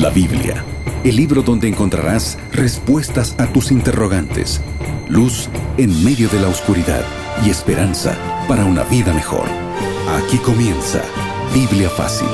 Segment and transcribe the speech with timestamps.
[0.00, 0.64] La Biblia,
[1.04, 4.62] el libro donde encontrarás respuestas a tus interrogantes,
[5.10, 7.04] luz en medio de la oscuridad
[7.44, 8.16] y esperanza
[8.48, 9.44] para una vida mejor.
[10.08, 11.02] Aquí comienza
[11.52, 12.28] Biblia Fácil.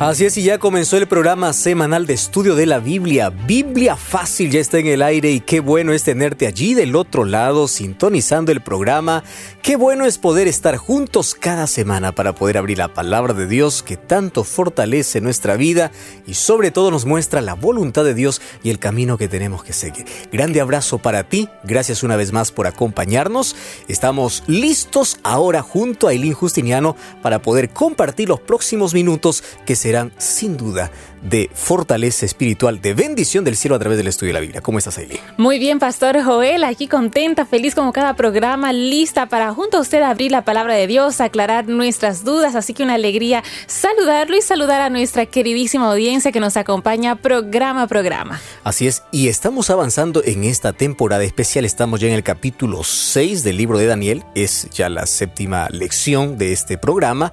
[0.00, 3.30] Así es, y ya comenzó el programa semanal de estudio de la Biblia.
[3.30, 7.24] Biblia fácil ya está en el aire y qué bueno es tenerte allí del otro
[7.24, 9.22] lado sintonizando el programa.
[9.62, 13.84] Qué bueno es poder estar juntos cada semana para poder abrir la palabra de Dios
[13.84, 15.92] que tanto fortalece nuestra vida
[16.26, 19.72] y sobre todo nos muestra la voluntad de Dios y el camino que tenemos que
[19.72, 20.06] seguir.
[20.32, 23.54] Grande abrazo para ti, gracias una vez más por acompañarnos.
[23.86, 30.12] Estamos listos ahora junto a Eileen Justiniano para poder compartir los próximos minutos que serán
[30.16, 30.90] sin duda
[31.24, 34.60] de fortaleza espiritual, de bendición del cielo a través del estudio de la Biblia.
[34.60, 35.20] ¿Cómo estás, Aileen?
[35.36, 40.02] Muy bien, Pastor Joel, aquí contenta, feliz como cada programa, lista para junto a usted
[40.02, 44.80] abrir la palabra de Dios, aclarar nuestras dudas, así que una alegría saludarlo y saludar
[44.80, 48.40] a nuestra queridísima audiencia que nos acompaña programa a programa.
[48.62, 53.42] Así es, y estamos avanzando en esta temporada especial, estamos ya en el capítulo 6
[53.42, 57.32] del libro de Daniel, es ya la séptima lección de este programa,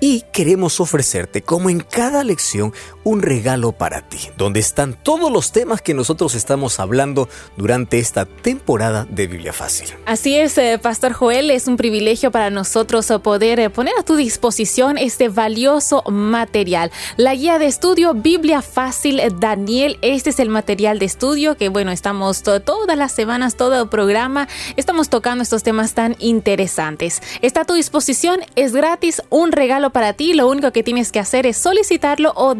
[0.00, 2.72] y queremos ofrecerte, como en cada lección,
[3.04, 8.24] un regalo para ti, donde están todos los temas que nosotros estamos hablando durante esta
[8.24, 9.88] temporada de Biblia Fácil.
[10.06, 14.02] Así es, eh, Pastor Joel, es un privilegio para nosotros eh, poder eh, poner a
[14.02, 16.90] tu disposición este valioso material.
[17.18, 21.90] La guía de estudio Biblia Fácil Daniel, este es el material de estudio que, bueno,
[21.90, 27.20] estamos todas las semanas, todo programa, estamos tocando estos temas tan interesantes.
[27.42, 30.32] Está a tu disposición, es gratis, un regalo para ti.
[30.32, 32.54] Lo único que tienes que hacer es solicitarlo o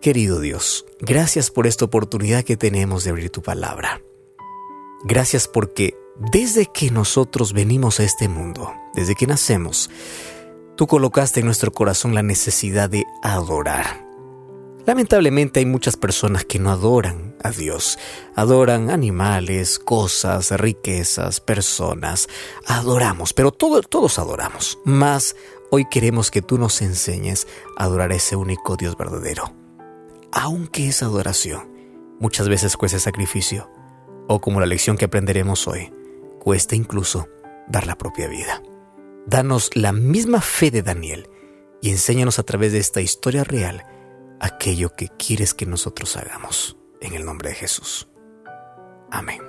[0.00, 4.00] Querido Dios, gracias por esta oportunidad que tenemos de abrir tu palabra.
[5.04, 9.90] Gracias porque desde que nosotros venimos a este mundo, desde que nacemos,
[10.76, 14.06] tú colocaste en nuestro corazón la necesidad de adorar.
[14.84, 17.98] Lamentablemente hay muchas personas que no adoran a Dios,
[18.34, 22.26] adoran animales, cosas, riquezas, personas.
[22.66, 24.78] Adoramos, pero todos adoramos.
[24.86, 25.36] Más
[25.70, 29.52] hoy queremos que tú nos enseñes a adorar a ese único Dios verdadero.
[30.32, 31.70] Aunque esa adoración
[32.18, 33.70] muchas veces cueste sacrificio,
[34.26, 35.92] o como la lección que aprenderemos hoy,
[36.38, 37.28] cuesta incluso
[37.68, 38.62] dar la propia vida.
[39.26, 41.28] Danos la misma fe de Daniel
[41.82, 43.84] y enséñanos a través de esta historia real
[44.40, 46.76] aquello que quieres que nosotros hagamos.
[47.00, 48.08] En el nombre de Jesús.
[49.10, 49.40] Amén.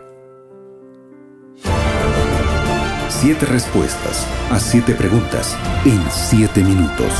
[3.09, 7.11] Siete respuestas a siete preguntas en siete minutos.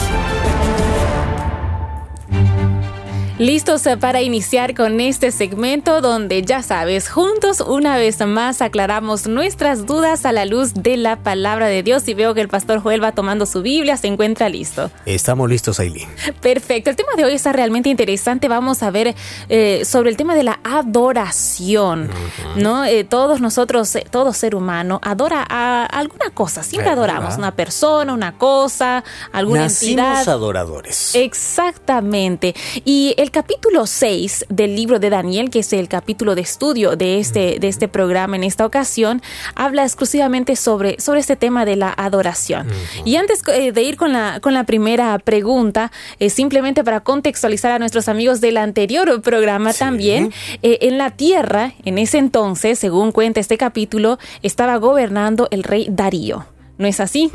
[3.39, 9.86] Listos para iniciar con este segmento donde ya sabes, juntos una vez más aclaramos nuestras
[9.86, 13.01] dudas a la luz de la palabra de Dios y veo que el pastor Joel
[13.01, 14.91] va tomando su Biblia, se encuentra listo.
[15.06, 16.09] Estamos listos, Aileen.
[16.41, 18.50] Perfecto, el tema de hoy está realmente interesante.
[18.50, 19.15] Vamos a ver
[19.47, 22.09] eh, sobre el tema de la adoración,
[22.57, 22.83] ¿no?
[22.83, 28.13] Eh, todos nosotros, eh, todo ser humano adora a alguna cosa, siempre adoramos una persona,
[28.13, 30.27] una cosa, alguna Nacimos entidad.
[30.27, 31.15] adoradores.
[31.15, 32.53] Exactamente.
[32.83, 37.19] Y el capítulo 6 del libro de Daniel, que es el capítulo de estudio de
[37.19, 39.21] este, de este programa en esta ocasión,
[39.55, 42.67] habla exclusivamente sobre, sobre este tema de la adoración.
[43.05, 47.71] Y antes eh, de ir con la, con la primera pregunta, eh, simplemente para contextualizar
[47.71, 49.79] a nuestros amigos del anterior programa Sí.
[49.79, 55.63] también, eh, en la tierra, en ese entonces, según cuenta este capítulo, estaba gobernando el
[55.63, 56.45] rey Darío.
[56.77, 57.31] ¿No es así?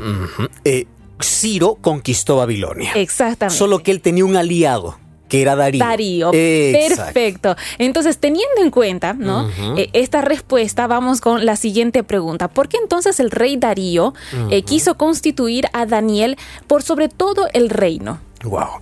[0.63, 0.85] Eh,
[1.21, 2.91] Ciro conquistó Babilonia.
[2.95, 3.57] Exactamente.
[3.57, 4.97] Solo que él tenía un aliado,
[5.35, 5.79] que era Darío.
[5.83, 6.31] Darío.
[6.33, 7.03] Exacto.
[7.03, 7.55] Perfecto.
[7.77, 9.49] Entonces, teniendo en cuenta ¿no?
[9.77, 12.47] Eh, esta respuesta, vamos con la siguiente pregunta.
[12.47, 14.13] ¿Por qué entonces el rey Darío
[14.49, 16.37] eh, quiso constituir a Daniel
[16.67, 18.19] por sobre todo el reino?
[18.43, 18.79] Wow.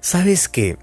[0.00, 0.76] ¿Sabes qué?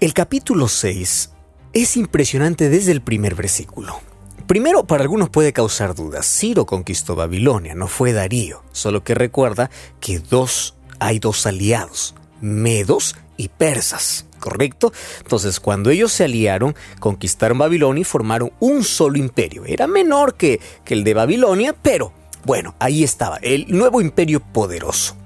[0.00, 1.30] El capítulo 6
[1.72, 4.00] es impresionante desde el primer versículo.
[4.46, 6.26] Primero, para algunos puede causar dudas.
[6.26, 8.62] Ciro conquistó Babilonia, no fue Darío.
[8.72, 9.70] Solo que recuerda
[10.00, 14.92] que dos, hay dos aliados, medos y persas, ¿correcto?
[15.18, 19.64] Entonces, cuando ellos se aliaron, conquistaron Babilonia y formaron un solo imperio.
[19.66, 22.12] Era menor que, que el de Babilonia, pero
[22.44, 25.16] bueno, ahí estaba, el nuevo imperio poderoso.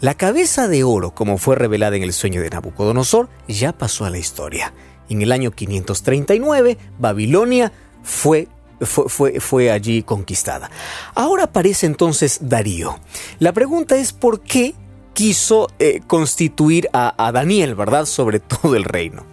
[0.00, 4.10] La cabeza de oro, como fue revelada en el sueño de Nabucodonosor, ya pasó a
[4.10, 4.74] la historia.
[5.08, 7.72] En el año 539, Babilonia
[8.02, 8.48] fue,
[8.80, 10.70] fue, fue, fue allí conquistada.
[11.14, 12.98] Ahora aparece entonces Darío.
[13.38, 14.74] La pregunta es por qué
[15.14, 19.24] quiso eh, constituir a, a Daniel, ¿verdad?, sobre todo el reino.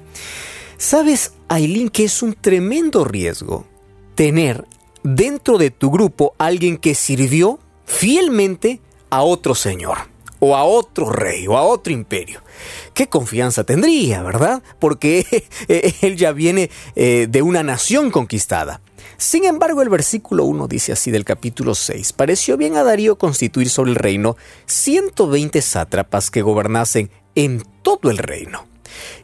[0.77, 3.65] ¿Sabes, Aileen, que es un tremendo riesgo
[4.15, 4.65] tener
[5.03, 8.79] dentro de tu grupo alguien que sirvió fielmente
[9.09, 10.11] a otro señor?
[10.41, 12.41] o a otro rey o a otro imperio.
[12.93, 14.61] ¿Qué confianza tendría, verdad?
[14.79, 15.45] Porque
[16.01, 18.81] él ya viene eh, de una nación conquistada.
[19.17, 23.69] Sin embargo, el versículo 1 dice así del capítulo 6, pareció bien a Darío constituir
[23.69, 24.35] sobre el reino
[24.65, 28.67] 120 sátrapas que gobernasen en todo el reino.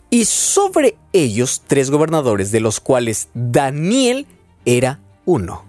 [0.10, 4.26] Y sobre ellos tres gobernadores, de los cuales Daniel
[4.66, 5.66] era uno.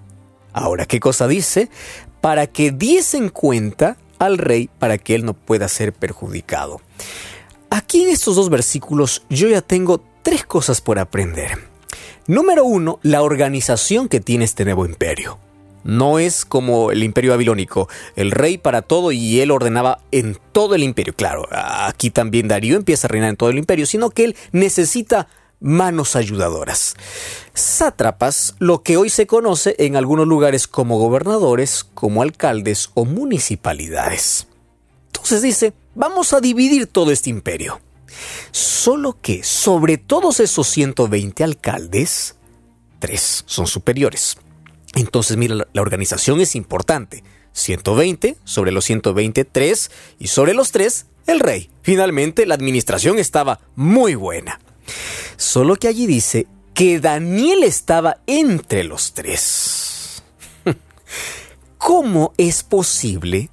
[0.53, 1.69] Ahora, ¿qué cosa dice?
[2.21, 6.81] Para que diesen cuenta al rey para que él no pueda ser perjudicado.
[7.71, 11.59] Aquí en estos dos versículos yo ya tengo tres cosas por aprender.
[12.27, 15.39] Número uno, la organización que tiene este nuevo imperio.
[15.85, 20.75] No es como el imperio babilónico, el rey para todo y él ordenaba en todo
[20.75, 21.15] el imperio.
[21.15, 25.29] Claro, aquí también Darío empieza a reinar en todo el imperio, sino que él necesita
[25.61, 26.97] manos ayudadoras.
[27.55, 34.48] Sátrapas, lo que hoy se conoce en algunos lugares como gobernadores, como alcaldes o municipalidades.
[35.19, 37.81] Entonces dice, vamos a dividir todo este imperio.
[38.51, 42.37] Solo que sobre todos esos 120 alcaldes,
[42.99, 44.39] tres son superiores.
[44.95, 47.23] Entonces, mira, la, organización es importante.
[47.53, 51.71] 120, sobre los 120, 3, y sobre los 3, el rey.
[51.83, 54.61] Finalmente, la administración estaba muy buena.
[55.37, 60.23] Solo que allí dice que Daniel estaba entre los tres.
[61.79, 63.51] ¿Cómo es posible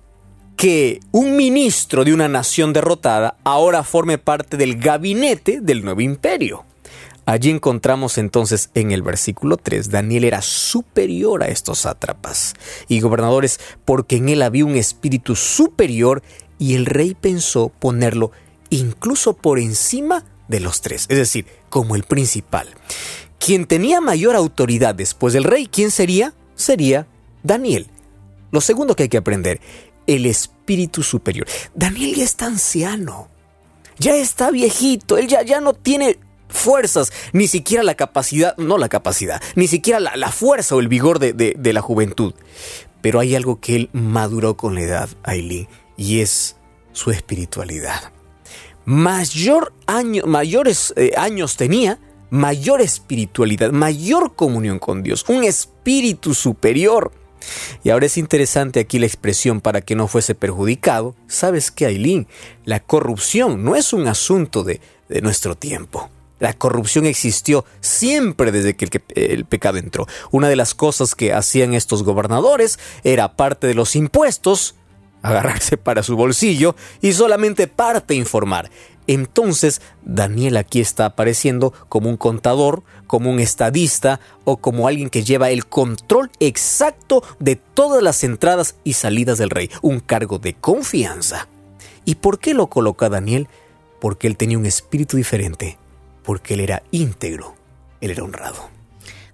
[0.56, 6.66] que un ministro de una nación derrotada ahora forme parte del gabinete del nuevo imperio?
[7.26, 12.54] Allí encontramos entonces en el versículo 3, Daniel era superior a estos sátrapas
[12.88, 16.22] y gobernadores porque en él había un espíritu superior
[16.60, 18.32] y el rey pensó ponerlo
[18.70, 22.68] incluso por encima de los tres, es decir, como el principal.
[23.40, 26.34] Quien tenía mayor autoridad después del rey, ¿quién sería?
[26.56, 27.08] Sería
[27.44, 27.88] Daniel.
[28.52, 29.60] Lo segundo que hay que aprender,
[30.08, 31.48] el espíritu superior.
[31.74, 33.30] Daniel ya está anciano,
[33.98, 38.90] ya está viejito, él ya, ya no tiene fuerzas, ni siquiera la capacidad, no la
[38.90, 42.34] capacidad, ni siquiera la, la fuerza o el vigor de, de, la juventud.
[43.02, 46.56] Pero hay algo que él maduró con la edad, Aileen, y es
[46.92, 48.12] su espiritualidad.
[48.86, 57.12] Mayor año, mayores eh, años tenía, mayor espiritualidad, mayor comunión con Dios, un espíritu superior.
[57.84, 61.16] Y ahora es interesante aquí la expresión para que no fuese perjudicado.
[61.28, 62.28] ¿Sabes qué, Aileen?
[62.64, 66.10] La corrupción no es un asunto de, de nuestro tiempo.
[66.40, 70.06] La corrupción existió siempre desde que el, pecado entró.
[70.32, 74.76] Una de las cosas que hacían estos gobernadores era parte de los impuestos,
[75.22, 78.70] agarrarse para su bolsillo y solamente parte informar.
[79.08, 85.24] Entonces Daniel aquí está apareciendo como un contador, como un estadista o como alguien que
[85.24, 90.54] lleva el control exacto de todas las entradas y salidas del rey, un cargo de
[90.54, 91.48] confianza.
[92.04, 93.48] ¿Y por qué lo coloca Daniel?
[94.00, 95.78] Porque él tenía un espíritu diferente
[96.26, 97.56] porque él era íntegro,
[98.02, 98.70] él era honrado.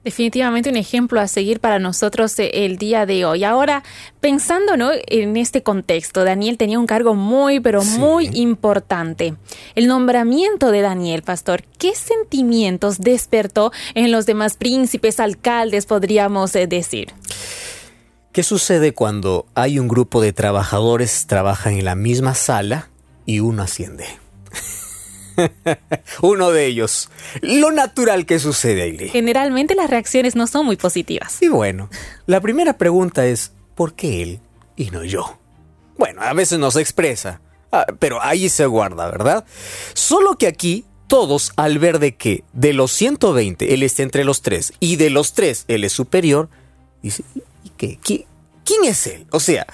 [0.03, 3.43] Definitivamente un ejemplo a seguir para nosotros eh, el día de hoy.
[3.43, 3.83] Ahora,
[4.19, 4.73] pensando
[5.07, 9.35] en este contexto, Daniel tenía un cargo muy, pero muy importante.
[9.75, 16.65] El nombramiento de Daniel, pastor, ¿qué sentimientos despertó en los demás príncipes, alcaldes, podríamos eh,
[16.65, 17.13] decir?
[18.31, 22.89] ¿Qué sucede cuando hay un grupo de trabajadores trabajan en la misma sala
[23.27, 24.20] y uno asciende?
[26.21, 27.09] Uno de ellos.
[27.41, 29.09] Lo natural que sucede, ahí.
[29.09, 31.41] Generalmente las reacciones no son muy positivas.
[31.41, 31.89] Y bueno,
[32.25, 34.39] la primera pregunta es, ¿por qué él
[34.75, 35.37] y no yo?
[35.97, 39.45] Bueno, a veces no se expresa, ah, pero ahí se guarda, ¿verdad?
[39.93, 44.41] Solo que aquí todos, al ver de que de los 120 él está entre los
[44.41, 46.49] tres y de los tres él es superior,
[47.03, 47.23] dice,
[47.63, 47.99] ¿y qué?
[48.63, 49.27] ¿Quién es él?
[49.31, 49.67] O sea,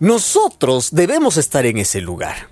[0.00, 2.48] nosotros debemos estar en ese lugar.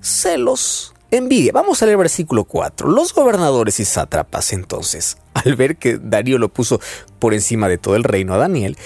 [0.00, 1.52] Celos, Envidia.
[1.52, 2.88] Vamos a leer versículo 4.
[2.88, 6.80] Los gobernadores y sátrapas entonces, al ver que Darío lo puso
[7.18, 8.76] por encima de todo el reino a Daniel,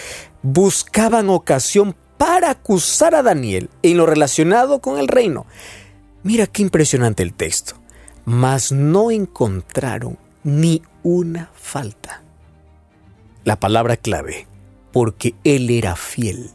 [0.43, 5.47] buscaban ocasión para acusar a Daniel en lo relacionado con el reino.
[6.23, 7.75] Mira qué impresionante el texto.
[8.25, 12.23] Mas no encontraron ni una falta.
[13.45, 14.47] La palabra clave,
[14.93, 16.51] porque él era fiel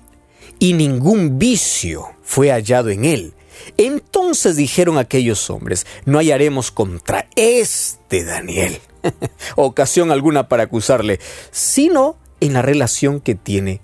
[0.60, 3.34] y ningún vicio fue hallado en él
[3.78, 8.80] entonces dijeron aquellos hombres, no hallaremos contra este Daniel
[9.56, 11.20] ocasión alguna para acusarle,
[11.52, 13.82] sino en la relación que tiene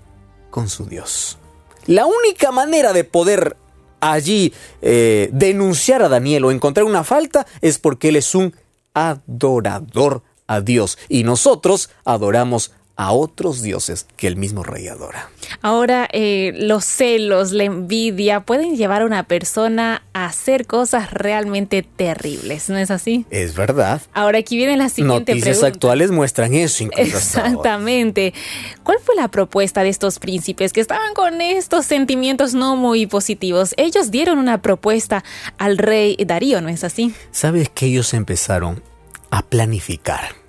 [0.50, 1.38] con su Dios.
[1.86, 3.56] La única manera de poder
[4.00, 8.54] allí eh, denunciar a Daniel o encontrar una falta es porque él es un
[8.94, 15.30] adorador a Dios y nosotros adoramos a otros dioses que el mismo rey adora.
[15.62, 21.82] Ahora, eh, los celos, la envidia pueden llevar a una persona a hacer cosas realmente
[21.82, 23.24] terribles, ¿no es así?
[23.30, 24.02] Es verdad.
[24.12, 26.90] Ahora aquí viene la siguiente Noticias actuales muestran eso.
[26.94, 28.34] Exactamente.
[28.82, 33.72] ¿Cuál fue la propuesta de estos príncipes que estaban con estos sentimientos no muy positivos?
[33.78, 35.24] Ellos dieron una propuesta
[35.56, 37.14] al rey Darío, ¿no es así?
[37.30, 38.82] Sabes que ellos empezaron
[39.30, 40.39] a planificar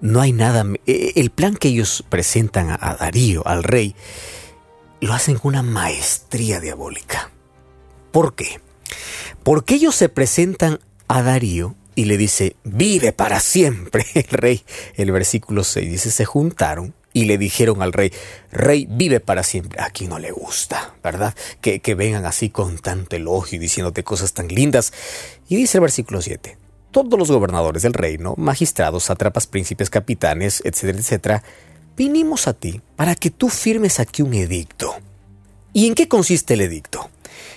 [0.00, 0.64] no hay nada.
[0.86, 3.94] E, el plan que ellos presentan a Darío, al rey,
[5.00, 7.30] lo hacen con una maestría diabólica.
[8.12, 8.60] ¿Por qué?
[9.42, 14.64] Porque ellos se presentan a Darío y le dice, vive para siempre el rey.
[14.94, 18.12] El versículo 6 dice, se juntaron y le dijeron al rey,
[18.52, 19.80] rey, vive para siempre.
[19.82, 21.34] Aquí no le gusta, ¿verdad?
[21.62, 24.92] Que, que vengan así con tanto elogio y diciéndote cosas tan lindas.
[25.48, 26.58] Y dice el versículo 7,
[26.96, 31.42] todos los gobernadores del reino, magistrados, sátrapas, príncipes, capitanes, etcétera, etcétera,
[31.94, 34.94] vinimos a ti para que tú firmes aquí un edicto.
[35.74, 37.10] ¿Y en qué consiste el edicto?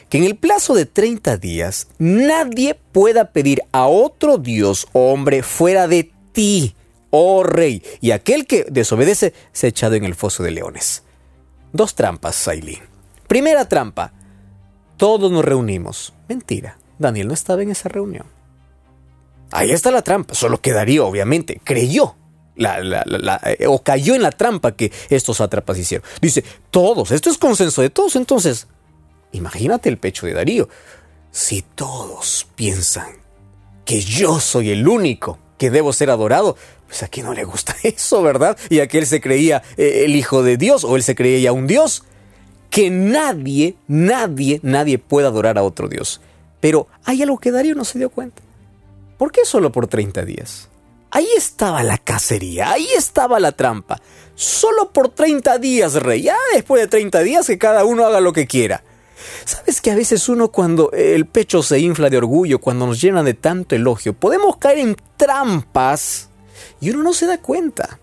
[0.09, 5.41] Que en el plazo de 30 días nadie pueda pedir a otro dios o hombre
[5.41, 6.75] fuera de ti,
[7.09, 11.03] oh rey, y aquel que desobedece se ha echado en el foso de leones.
[11.71, 12.79] Dos trampas, Sailin.
[13.29, 14.11] Primera trampa.
[14.97, 16.13] Todos nos reunimos.
[16.27, 16.77] Mentira.
[16.97, 18.25] Daniel no estaba en esa reunión.
[19.51, 22.15] Ahí está la trampa, solo que Darío obviamente creyó
[22.59, 26.07] eh, o cayó en la trampa que estos atrapas hicieron.
[26.21, 28.67] Dice, todos, esto es consenso de todos, entonces,
[29.31, 30.67] imagínate el pecho de Darío.
[31.31, 33.07] Si todos piensan
[33.85, 37.75] que yo soy el único que debo ser adorado, pues a quién no le gusta
[37.83, 38.57] eso, ¿verdad?
[38.69, 41.51] Y a que se creía eh, el hijo de Dios o él se creía ya
[41.51, 42.03] un Dios.
[42.69, 46.21] Que nadie, nadie, nadie pueda adorar a otro Dios.
[46.59, 48.43] Pero hay algo que Darío no se dio cuenta.
[49.19, 50.69] ¿Por qué solo por 30 días?
[51.11, 54.01] Ahí estaba la cacería, ahí estaba la trampa.
[54.33, 56.21] Solo por 30 días, rey.
[56.21, 58.81] Ya después de 30 días que cada uno haga lo que quiera.
[59.43, 63.21] ¿Sabes que a veces uno cuando el pecho se infla de orgullo, cuando nos llena
[63.21, 66.29] de tanto elogio, podemos caer en trampas
[66.79, 67.99] y uno no se da cuenta?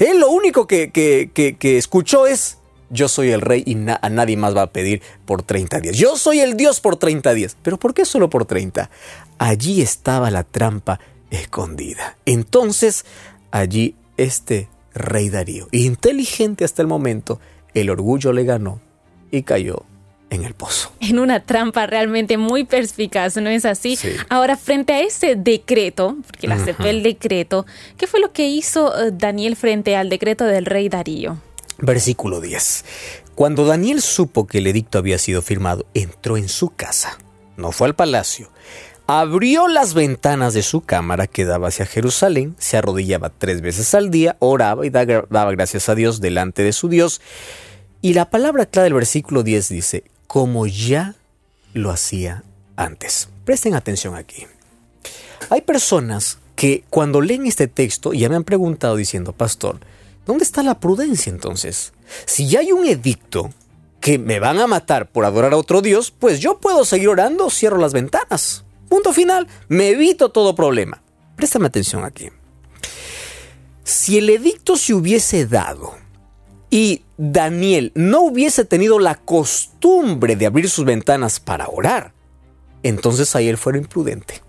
[0.00, 2.57] Él lo único que, que, escuchó es,
[2.90, 5.96] yo soy el rey y a nadie más va a pedir por 30 días.
[5.96, 7.56] Yo soy el Dios por 30 días.
[7.62, 8.90] ¿Pero por qué solo por 30?
[9.38, 12.16] allí estaba la trampa escondida.
[12.26, 13.04] Entonces,
[13.50, 17.40] allí este rey Darío, inteligente hasta el momento,
[17.74, 18.80] el orgullo le ganó
[19.30, 19.84] y cayó
[20.30, 20.92] en el pozo.
[21.00, 23.98] En una trampa realmente muy perspicaz, ¿no es así?
[24.28, 27.64] Ahora, frente a ese decreto, porque le aceptó el decreto,
[27.96, 31.38] ¿qué fue lo que hizo eh, Daniel frente al decreto del rey Darío?
[31.78, 32.84] Versículo 10.
[33.34, 37.18] Cuando Daniel supo que el edicto había sido firmado, entró en su casa.
[37.56, 38.50] No fue al palacio.
[39.06, 44.10] Abrió las ventanas de su cámara que daba hacia Jerusalén, se arrodillaba tres veces al
[44.10, 47.22] día, oraba y daba gracias a Dios delante de su Dios.
[48.02, 51.14] Y la palabra clave del versículo 10 dice, como ya
[51.72, 52.44] lo hacía
[52.76, 53.28] antes.
[53.44, 54.46] Presten atención aquí.
[55.48, 59.80] Hay personas que cuando leen este texto ya me han preguntado diciendo, pastor,
[60.28, 61.94] ¿dónde está la prudencia entonces?
[62.26, 63.50] Si ya hay un edicto
[63.98, 67.48] que me van a matar por adorar a otro Dios, pues yo puedo seguir orando,
[67.48, 68.62] cierro las ventanas.
[68.90, 71.02] Punto final, me evito todo problema.
[71.34, 72.28] Préstame atención aquí.
[73.84, 75.94] Si el edicto se hubiese dado
[76.68, 82.12] y Daniel no hubiese tenido la costumbre de abrir sus ventanas para orar,
[82.82, 84.42] entonces ahí él fuera imprudente.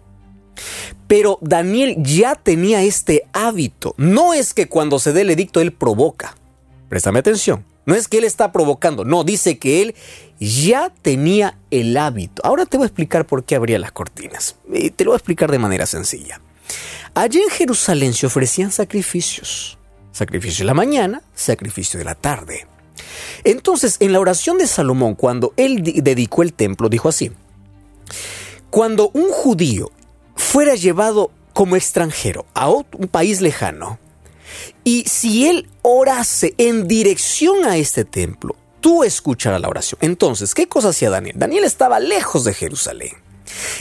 [1.09, 3.95] Pero Daniel ya tenía este hábito.
[3.97, 6.37] No es que cuando se dé el edicto él provoca.
[6.87, 7.65] Préstame atención.
[7.87, 9.03] No es que él está provocando.
[9.05, 9.95] No, dice que él
[10.39, 12.43] ya tenía el hábito.
[12.45, 14.57] Ahora te voy a explicar por qué abría las cortinas.
[14.71, 16.39] Y te lo voy a explicar de manera sencilla.
[17.15, 19.79] Allí en Jerusalén se ofrecían sacrificios.
[20.11, 22.67] Sacrificio de la mañana, sacrificio de la tarde.
[23.43, 27.31] Entonces, en la oración de Salomón, cuando él dedicó el templo, dijo así,
[28.69, 29.89] cuando un judío
[30.49, 33.99] fuera llevado como extranjero a un país lejano,
[34.83, 39.99] y si él orase en dirección a este templo, tú escucharás la oración.
[40.01, 41.35] Entonces, ¿qué cosa hacía Daniel?
[41.37, 43.11] Daniel estaba lejos de Jerusalén.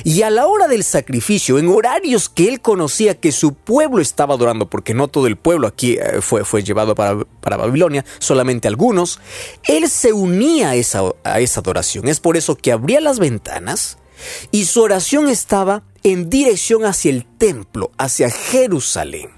[0.05, 4.35] Y a la hora del sacrificio, en horarios que él conocía que su pueblo estaba
[4.35, 8.69] adorando, porque no todo el pueblo aquí eh, fue, fue llevado para, para, Babilonia, solamente
[8.69, 9.21] algunos,
[9.67, 12.09] él se unía esa, a esa adoración.
[12.09, 13.97] Es por eso que abría las ventanas
[14.51, 19.31] y su oración estaba en dirección hacia el templo, hacia Jerusalén.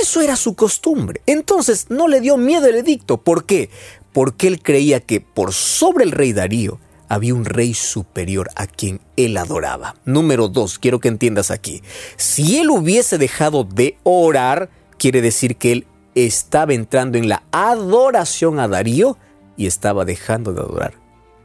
[0.00, 1.20] Eso era su costumbre.
[1.26, 3.18] Entonces no le dio miedo el edicto.
[3.18, 3.70] ¿Por qué?
[4.12, 9.00] Porque él creía que por sobre el rey Darío había un rey superior a quien
[9.16, 9.96] él adoraba.
[10.06, 11.82] Número dos, quiero que entiendas aquí.
[12.16, 18.58] Si él hubiese dejado de orar, quiere decir que él estaba entrando en la adoración
[18.58, 19.18] a Darío
[19.58, 20.94] y estaba dejando de adorar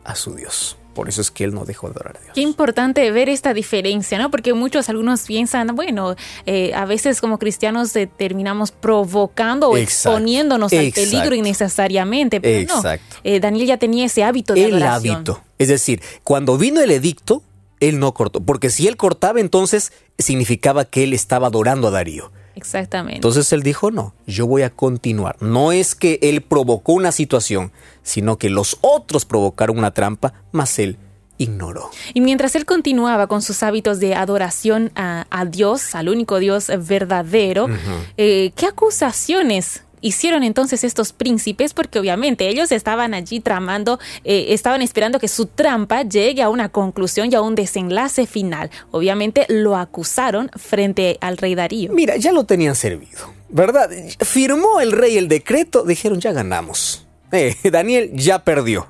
[0.06, 0.77] a su Dios.
[0.98, 2.32] Por eso es que él no dejó de adorar a Dios.
[2.34, 4.32] Qué importante ver esta diferencia, ¿no?
[4.32, 6.16] Porque muchos, algunos piensan, bueno,
[6.48, 12.42] eh, a veces como cristianos eh, terminamos provocando o exponiéndonos al peligro innecesariamente.
[12.42, 12.82] Pero no,
[13.24, 15.44] eh, Daniel ya tenía ese hábito de el hábito.
[15.60, 17.44] Es decir, cuando vino el edicto,
[17.80, 18.42] él no cortó.
[18.42, 22.32] Porque si él cortaba, entonces significaba que él estaba adorando a Darío.
[22.58, 23.18] Exactamente.
[23.18, 25.38] Entonces él dijo, no, yo voy a continuar.
[25.42, 27.72] No es que él provocó una situación,
[28.08, 30.98] sino que los otros provocaron una trampa, mas él
[31.38, 31.92] ignoró.
[32.14, 37.68] Y mientras él continuaba con sus hábitos de adoración a, Dios, al único Dios verdadero,
[38.16, 41.74] eh, ¿qué acusaciones hicieron entonces estos príncipes?
[41.74, 46.70] Porque obviamente ellos estaban allí tramando, eh, estaban esperando que su trampa llegue a una
[46.70, 48.72] conclusión y a un desenlace final.
[48.92, 51.92] Obviamente lo acusaron frente al rey Darío.
[51.92, 53.90] Mira, ya lo tenían servido, ¿verdad?
[54.22, 57.07] Firmó el rey el decreto, dijeron ya ganamos.
[57.72, 58.88] Daniel ya perdió.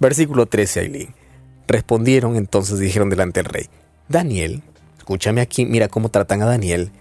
[0.00, 1.14] Versículo 13, Aileen.
[1.66, 3.66] Respondieron entonces, dijeron delante del rey,
[4.08, 4.62] Daniel,
[4.98, 6.92] escúchame aquí, mira cómo tratan a Daniel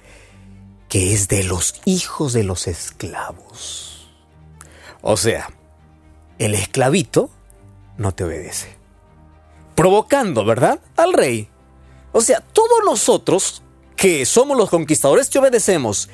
[0.91, 4.09] que es de los hijos de los esclavos.
[5.01, 5.49] O sea,
[6.37, 7.29] el esclavito
[7.97, 8.75] no te obedece.
[9.73, 10.81] Provocando, ¿verdad?
[10.97, 11.47] Al rey.
[12.11, 13.63] O sea, todos nosotros
[13.95, 16.09] que somos los conquistadores te obedecemos.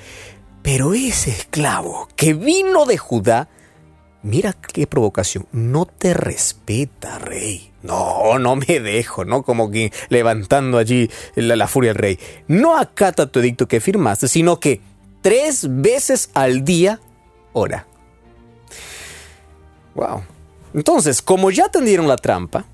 [0.62, 3.50] Pero ese esclavo que vino de Judá
[4.28, 5.48] Mira qué provocación.
[5.54, 7.72] No te respeta, rey.
[7.82, 9.42] No, no me dejo, ¿no?
[9.42, 12.20] Como que levantando allí la, furia del rey.
[12.50, 14.82] No acata tu edicto que firmaste, sino que
[15.22, 17.00] tres veces al día
[17.54, 17.88] ora.
[19.96, 20.24] Wow.
[20.74, 22.66] Entonces, como ya tendieron la trampa,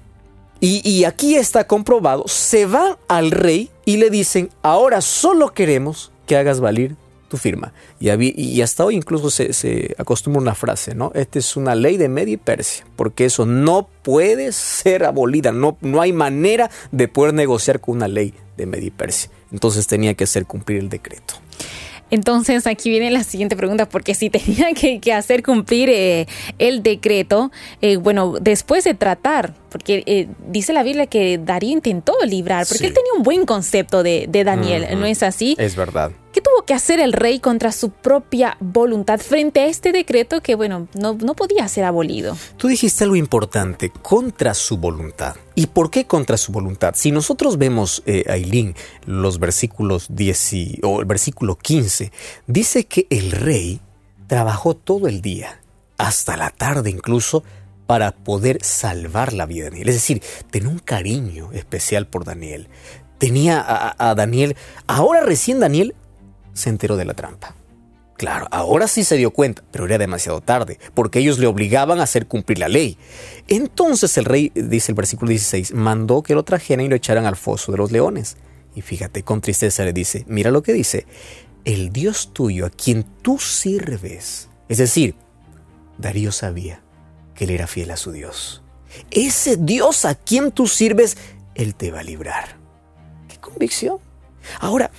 [0.59, 6.11] y, y, aquí está comprobado, se van al rey y le dicen, ahora solo queremos
[6.25, 6.95] que hagas valer
[7.37, 7.73] firma.
[7.99, 8.09] Y,
[8.41, 11.11] y hasta hoy incluso se, acostumbra una frase, ¿no?
[11.15, 15.77] Esta es una ley de Media y Persia, porque eso no puede ser abolida, no,
[15.81, 19.29] no hay manera de poder negociar con una ley de Media y Persia.
[19.51, 21.35] Entonces tenía que hacer cumplir el decreto.
[22.13, 26.27] Entonces aquí viene la siguiente pregunta, porque si tenía que, hacer cumplir eh,
[26.59, 32.13] el decreto, eh, bueno, después de tratar, porque eh, dice la Biblia que Darío intentó
[32.23, 35.55] librar, porque él tenía un buen concepto de, Daniel, ¿no es así?
[35.57, 36.11] Es verdad.
[36.33, 40.55] ¿Qué tuvo que hacer el rey contra su propia voluntad frente a este decreto que,
[40.55, 42.35] bueno, no, no podía ser abolido.
[42.57, 45.35] Tú dijiste algo importante, contra su voluntad.
[45.53, 46.95] ¿Y por qué contra su voluntad?
[46.95, 48.73] Si nosotros vemos, eh, Ailín,
[49.05, 52.11] los versículos 10 o el versículo 15,
[52.47, 53.79] dice que el rey
[54.25, 55.61] trabajó todo el día,
[55.99, 57.43] hasta la tarde incluso,
[57.85, 59.89] para poder salvar la vida de Daniel.
[59.89, 62.69] Es decir, tenía un cariño especial por Daniel.
[63.19, 63.63] Tenía
[63.97, 65.93] a Daniel, ahora recién Daniel
[66.53, 67.55] se enteró de la trampa.
[68.15, 72.03] Claro, ahora sí se dio cuenta, pero era demasiado tarde, porque ellos le obligaban a
[72.03, 72.97] hacer cumplir la ley.
[73.47, 77.35] Entonces el rey, dice el versículo 16, mandó que lo trajeran y lo echaran al
[77.35, 78.37] foso de los leones.
[78.75, 81.05] Y fíjate, con tristeza le dice, mira lo que dice,
[81.65, 84.49] el Dios tuyo a quien tú sirves.
[84.69, 85.15] Es decir,
[85.97, 86.81] Darío sabía
[87.35, 88.63] que él era fiel a su Dios.
[89.11, 91.17] Ese Dios a quien tú sirves,
[91.55, 92.57] Él te va a librar.
[93.27, 93.97] ¡Qué convicción!
[94.59, 94.91] Ahora,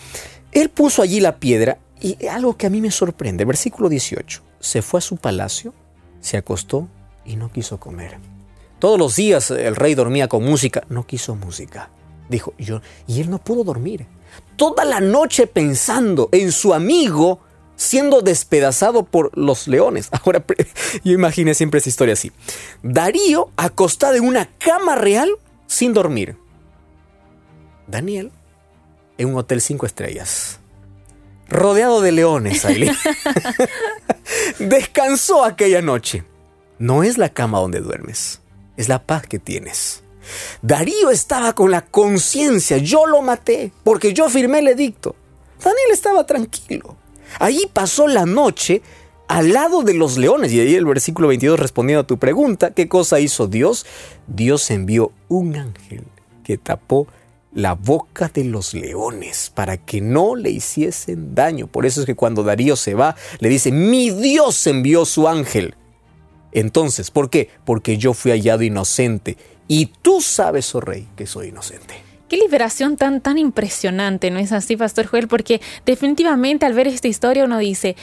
[0.55, 4.83] Él puso allí la piedra y algo que a mí me sorprende, versículo 18, se
[4.83, 5.75] fue a su palacio,
[6.21, 6.89] se acostó
[7.25, 8.19] y no quiso comer.
[8.79, 11.91] Todos los días el rey dormía con música, no quiso música.
[12.29, 14.07] Dijo, yo, y él no pudo dormir.
[14.57, 17.41] Toda la noche pensando en su amigo
[17.77, 20.09] siendo despedazado por los leones.
[20.25, 20.45] Ahora,
[21.03, 22.33] yo imaginé siempre esa historia así.
[22.83, 25.31] Darío acostado en una cama real
[25.67, 26.37] sin dormir.
[27.87, 28.31] Daniel
[29.19, 30.61] en un hotel cinco estrellas
[31.49, 32.97] rodeado de leones, Aileen.
[34.59, 36.25] Descansó aquella noche.
[36.79, 38.41] No es la cama donde duermes,
[38.77, 40.03] es la paz que tienes.
[40.63, 45.15] Darío estaba con la conciencia, yo lo maté, porque yo firmé el edicto.
[45.59, 46.97] Daniel estaba tranquilo.
[47.39, 48.83] Allí pasó la noche
[49.29, 50.53] al lado de los leones.
[50.53, 53.87] Y ahí el versículo 22 respondiendo a tu pregunta, ¿qué cosa hizo Dios?
[54.27, 56.05] Dios envió un ángel
[56.43, 57.07] que tapó
[57.55, 61.67] la boca de los leones para que no le hiciesen daño.
[61.69, 65.75] Por eso es que cuando Darío se va, le dice, mi Dios envió su ángel.
[66.53, 67.49] Entonces, ¿por qué?
[67.65, 69.37] Porque yo fui hallado inocente
[69.69, 71.95] y tú sabes, oh rey, que soy inocente.
[72.29, 75.29] Qué liberación tan, tan impresionante, ¿no es así, Pastor Joel?
[75.29, 77.97] Porque definitivamente al ver esta historia uno dice,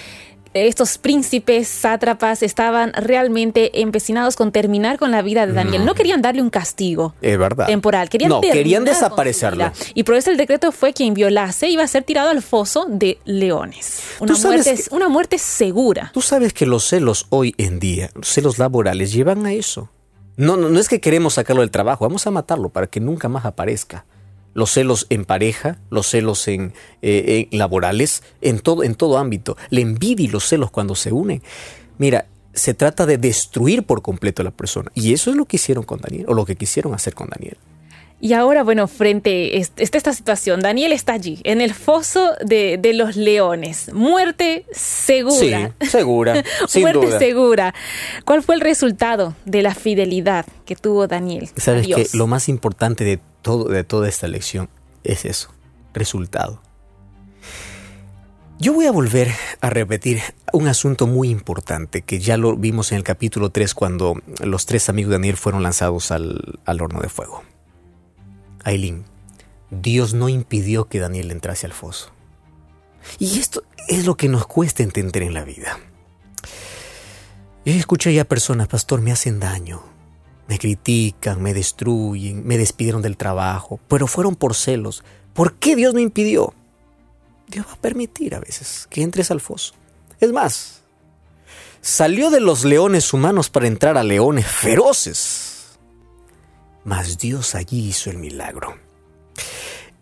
[0.53, 5.85] estos príncipes sátrapas estaban realmente empecinados con terminar con la vida de Daniel.
[5.85, 7.67] No, querían darle un castigo es verdad.
[7.67, 9.71] temporal, querían, no, querían desaparecerlo.
[9.93, 13.19] Y por eso el decreto fue quien violase iba a ser tirado al foso de
[13.25, 14.01] leones.
[14.19, 16.11] Una, muerte, una muerte segura.
[16.13, 19.89] Tú sabes que los celos hoy en día, los celos laborales, llevan a eso.
[20.37, 23.29] No, no, no es que queremos sacarlo del trabajo, vamos a matarlo para que nunca
[23.29, 24.05] más aparezca
[24.53, 29.81] los celos en pareja, los celos en, eh, laborales, en todo, en todo ámbito, la
[29.81, 31.41] envidia y los celos cuando se unen.
[31.97, 34.91] Mira, se trata de destruir por completo a la persona.
[34.93, 37.57] Y eso es lo que hicieron con Daniel, o lo que quisieron hacer con Daniel.
[38.23, 43.15] Y ahora, bueno, frente a esta situación, Daniel está allí, en el foso de, los
[43.15, 43.91] leones.
[43.93, 45.73] Muerte segura.
[45.81, 46.43] Sí, segura.
[46.75, 47.73] Muerte segura.
[48.23, 51.49] ¿Cuál fue el resultado de la fidelidad que tuvo Daniel?
[51.57, 54.69] Sabes que lo más importante de todo, de toda esta lección
[55.03, 55.49] es eso,
[55.93, 56.61] resultado.
[58.59, 60.21] Yo voy a volver a repetir
[60.53, 64.87] un asunto muy importante que ya lo vimos en el capítulo 3 cuando los tres
[64.87, 67.41] amigos de Daniel fueron lanzados al, al horno de fuego.
[68.63, 69.05] Aileen,
[69.71, 72.11] Dios no impidió que Daniel entrase al foso.
[73.17, 75.79] Y esto es lo que nos cuesta entender en la vida.
[77.65, 79.81] Yo escuché ya personas, pastor, me hacen daño,
[80.51, 85.01] me critican, me destruyen, me despidieron del trabajo, pero fueron por celos.
[85.33, 86.53] ¿Por qué Dios no impidió?
[87.47, 89.75] Dios va a permitir a veces que entres al foso.
[90.19, 90.81] Es más,
[91.79, 95.79] salió de los leones humanos para entrar a leones feroces.
[96.83, 98.77] Mas Dios allí hizo el milagro.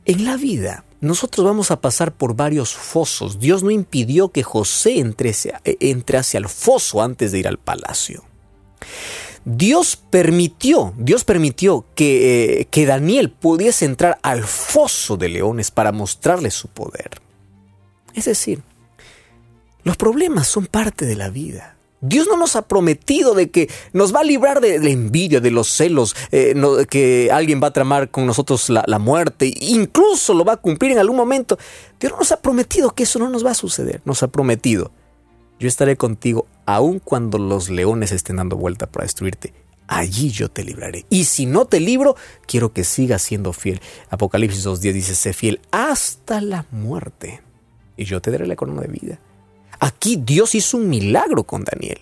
[0.06, 3.40] En la vida, nosotros vamos a pasar por varios fosos.
[3.40, 8.24] Dios no impidió que José entrase, al foso antes de ir al palacio.
[9.52, 15.92] Dios permitió, Dios permitió que, eh, que Daniel pudiese entrar al foso de leones para
[15.92, 17.20] mostrarle su poder.
[18.14, 18.62] Es decir,
[19.84, 21.78] los problemas son parte de la vida.
[22.00, 25.50] Dios no nos ha prometido de que nos va a librar de la envidia, de
[25.50, 26.54] los celos, eh,
[26.88, 30.92] que alguien va a tramar con nosotros la, la, muerte, incluso lo va a cumplir
[30.92, 31.58] en algún momento.
[32.00, 34.92] Dios no nos ha prometido que eso no nos va a suceder, nos ha prometido
[35.60, 39.54] yo estaré contigo aun cuando los leones estén dando vuelta para destruirte.
[39.88, 41.06] Allí yo te libraré.
[41.10, 43.82] Y si no te libro, quiero que sigas siendo fiel.
[44.10, 47.42] Apocalipsis 2.10 dice, sé fiel hasta la muerte.
[47.98, 49.20] Y yo te daré la corona de vida.
[49.80, 52.00] Aquí Dios hizo un milagro con Daniel.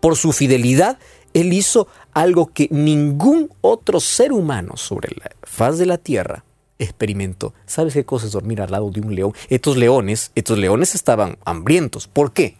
[0.00, 0.98] Por su fidelidad,
[1.32, 6.44] Él hizo algo que ningún otro ser humano sobre la faz de la tierra
[6.78, 7.54] experimentó.
[7.66, 9.32] ¿Sabes qué cosa es dormir al lado de un león?
[9.48, 12.08] Estos leones, estos leones estaban hambrientos.
[12.08, 12.56] ¿Por qué?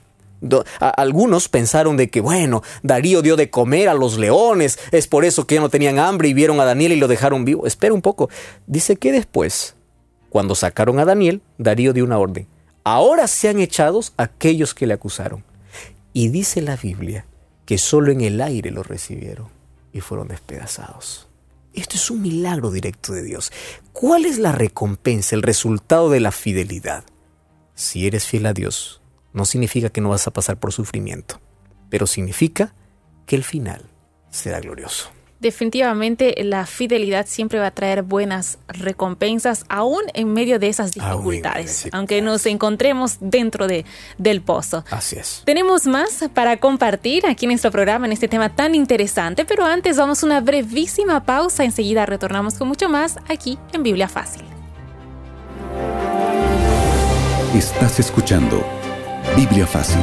[0.80, 5.46] Algunos pensaron de que, bueno, Darío dio de comer a los leones, es por eso
[5.46, 7.66] que ya no tenían hambre y vieron a Daniel y lo dejaron vivo.
[7.66, 8.30] Espera un poco.
[8.66, 9.74] Dice que después,
[10.30, 12.46] cuando sacaron a Daniel, Darío dio una orden.
[12.84, 15.44] Ahora sean echados aquellos que le acusaron.
[16.12, 17.26] Y dice la Biblia
[17.66, 19.48] que solo en el aire lo recibieron
[19.92, 21.28] y fueron despedazados.
[21.74, 23.52] Esto es un milagro directo de Dios.
[23.92, 27.04] ¿Cuál es la recompensa, el resultado de la fidelidad?
[27.74, 31.40] Si eres fiel a Dios, no significa que no vas a pasar por sufrimiento,
[31.90, 32.74] pero significa
[33.26, 33.82] que el final
[34.30, 35.10] será glorioso.
[35.40, 41.88] Definitivamente la fidelidad siempre va a traer buenas recompensas, aún en medio de esas dificultades,
[41.92, 43.84] aunque nos encontremos dentro de,
[44.16, 44.84] del pozo.
[44.90, 45.42] Así es.
[45.44, 49.96] Tenemos más para compartir aquí en nuestro programa en este tema tan interesante, pero antes
[49.96, 54.42] vamos a una brevísima pausa, enseguida retornamos con mucho más aquí en Biblia Fácil.
[57.54, 58.66] Estás escuchando
[59.38, 60.00] Biblia Fácil.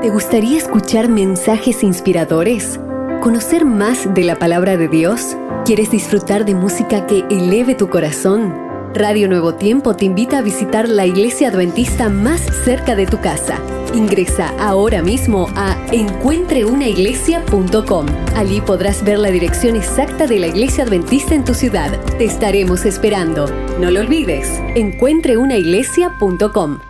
[0.00, 2.78] ¿Te gustaría escuchar mensajes inspiradores?
[3.22, 5.36] ¿Conocer más de la palabra de Dios?
[5.64, 8.54] ¿Quieres disfrutar de música que eleve tu corazón?
[8.94, 13.58] Radio Nuevo Tiempo te invita a visitar la iglesia adventista más cerca de tu casa.
[13.96, 18.06] Ingresa ahora mismo a encuentreunaiglesia.com.
[18.34, 21.98] Allí podrás ver la dirección exacta de la iglesia adventista en tu ciudad.
[22.18, 23.46] Te estaremos esperando.
[23.80, 26.80] No lo olvides, encuentreunaiglesia.com.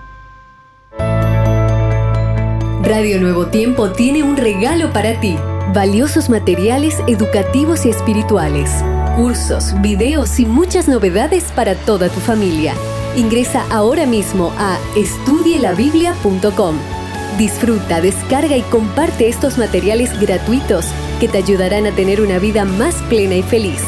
[2.82, 5.36] Radio Nuevo Tiempo tiene un regalo para ti.
[5.72, 8.68] Valiosos materiales educativos y espirituales.
[9.14, 12.74] Cursos, videos y muchas novedades para toda tu familia.
[13.14, 16.95] Ingresa ahora mismo a estudielabiblia.com.
[17.38, 20.86] Disfruta, descarga y comparte estos materiales gratuitos
[21.20, 23.82] que te ayudarán a tener una vida más plena y feliz.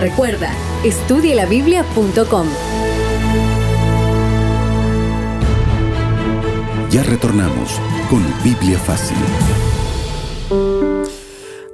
[0.00, 0.52] Recuerda,
[0.84, 2.48] estudielabiblia.com.
[6.90, 9.16] Ya retornamos con Biblia Fácil.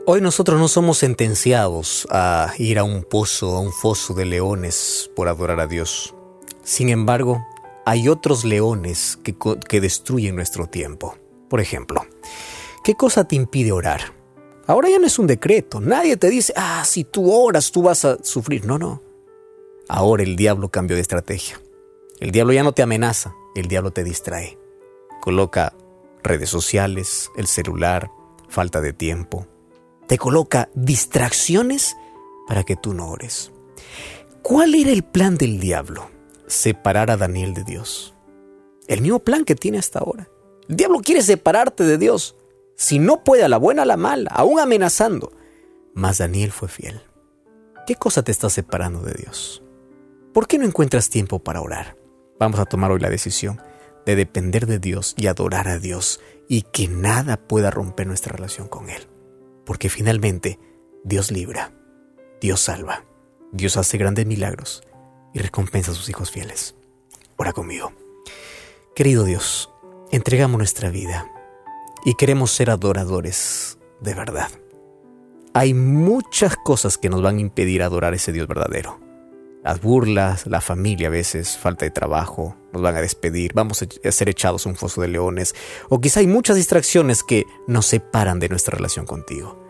[0.05, 5.11] Hoy nosotros no somos sentenciados a ir a un pozo, a un foso de leones
[5.17, 6.15] por adorar a Dios.
[6.63, 7.45] Sin embargo,
[7.87, 9.35] hay otros leones que,
[9.67, 11.17] que destruyen nuestro tiempo.
[11.49, 12.05] Por ejemplo,
[12.85, 14.13] ¿qué cosa te impide orar?
[14.67, 15.81] Ahora ya no es un decreto.
[15.81, 18.67] Nadie te dice, ah, si tú oras, tú vas a sufrir.
[18.67, 19.01] No, no.
[19.89, 21.59] Ahora el diablo cambió de estrategia.
[22.21, 24.59] El diablo ya no te amenaza, el diablo te distrae
[25.27, 25.75] coloca
[26.23, 28.13] redes sociales, el celular,
[28.49, 29.49] falta de tiempo.
[30.07, 31.97] Te coloca distracciones
[32.47, 33.51] para que tú no ores.
[34.43, 36.09] ¿Cuál era el plan del diablo?
[36.47, 38.15] Separar a Daniel de Dios.
[38.87, 40.29] El mismo plan que tiene hasta ahora.
[40.69, 42.37] El diablo quiere separarte de Dios.
[42.77, 45.33] Si no puede a la buena, a la mala, aún amenazando.
[45.95, 47.01] Mas Daniel fue fiel.
[47.87, 49.63] ¿Qué cosa te está separando de Dios?
[50.33, 51.97] ¿Por qué no encuentras tiempo para orar?
[52.39, 53.61] Vamos a tomar hoy la decisión
[54.05, 58.69] de depender de Dios y adorar a Dios y que nada pueda romper nuestra relación
[58.69, 59.09] con Él.
[59.65, 60.61] Porque finalmente
[61.03, 61.73] Dios libra,
[62.41, 63.05] Dios salva,
[63.51, 64.87] Dios hace grandes milagros
[65.37, 66.75] y recompensa a sus hijos fieles.
[67.37, 67.93] Ora conmigo.
[68.95, 69.69] Querido Dios,
[70.11, 71.31] entregamos nuestra vida
[72.07, 74.49] y queremos ser adoradores de verdad.
[75.53, 78.99] Hay muchas cosas que nos van a impedir adorar a ese Dios verdadero
[79.63, 84.13] las burlas, la familia a veces, falta de trabajo, nos van a despedir, vamos a
[84.13, 85.57] ser echados a un foso de leones,
[85.89, 89.61] o quizá hay muchas distracciones que nos separan de nuestra relación contigo.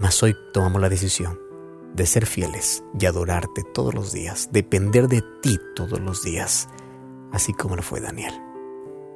[0.00, 1.49] Mas hoy tomamos la decisión
[1.94, 6.68] de ser fieles y adorarte todos los días, depender de ti todos los días,
[7.32, 8.34] así como lo fue Daniel.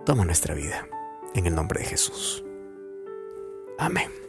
[0.05, 0.89] Toma nuestra vida,
[1.35, 2.45] en el nombre de Jesús.
[3.79, 4.24] Amén.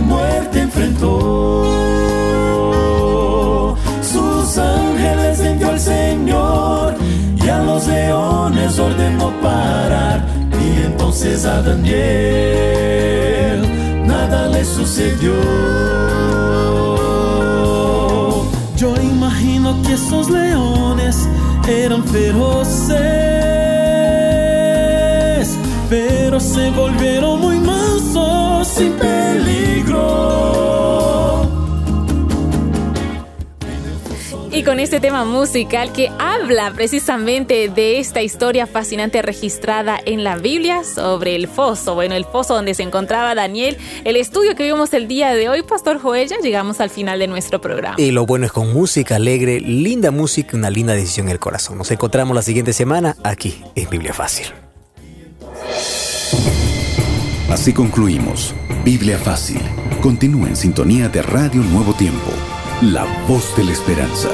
[0.00, 1.66] Muerte enfrentó.
[4.02, 6.94] Sus ángeles envió el Señor
[7.42, 10.26] y a los leones ordenó parar.
[10.60, 11.96] Y entonces a Daniel
[14.06, 15.34] nada le sucedió.
[18.76, 21.28] Yo imagino que esos leones
[21.68, 23.50] eran feroces
[25.90, 27.58] pero se volvieron muy
[28.64, 30.40] sin peligro.
[34.70, 40.84] con este tema musical que habla precisamente de esta historia fascinante registrada en la Biblia
[40.84, 41.94] sobre el foso.
[41.94, 43.76] Bueno, el foso donde se encontraba Daniel.
[44.04, 47.26] El estudio que vimos el día de hoy, Pastor Joel, ya llegamos al final de
[47.26, 47.96] nuestro programa.
[47.98, 51.78] Y lo bueno es con música alegre, linda música, una linda decisión en el corazón.
[51.78, 54.46] Nos encontramos la siguiente semana aquí en Biblia Fácil.
[57.50, 58.54] Así concluimos.
[58.84, 59.60] Biblia Fácil.
[60.00, 62.30] Continúa en sintonía de Radio Nuevo Tiempo,
[62.80, 64.28] la voz de la esperanza.